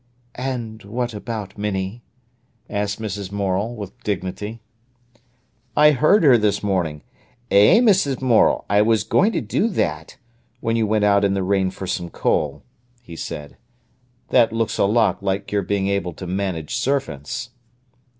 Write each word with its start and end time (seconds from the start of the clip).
"And 0.33 0.81
what 0.83 1.13
about 1.13 1.59
Minnie?" 1.59 2.01
asked 2.67 2.99
Mrs. 2.99 3.31
Morel, 3.31 3.75
with 3.75 4.01
dignity. 4.03 4.59
"I 5.77 5.91
heard 5.91 6.23
her 6.23 6.39
this 6.39 6.63
morning: 6.63 7.03
'Eh, 7.51 7.77
Mrs. 7.81 8.19
Morel! 8.19 8.65
I 8.67 8.81
was 8.81 9.03
going 9.03 9.31
to 9.33 9.41
do 9.41 9.67
that,' 9.67 10.17
when 10.59 10.75
you 10.75 10.87
went 10.87 11.03
out 11.05 11.23
in 11.23 11.35
the 11.35 11.43
rain 11.43 11.69
for 11.69 11.85
some 11.85 12.09
coal," 12.09 12.63
he 13.03 13.15
said. 13.15 13.57
"That 14.29 14.51
looks 14.51 14.79
a 14.79 14.85
lot 14.85 15.21
like 15.21 15.51
your 15.51 15.61
being 15.61 15.87
able 15.89 16.13
to 16.13 16.25
manage 16.25 16.73
servants!" 16.73 17.51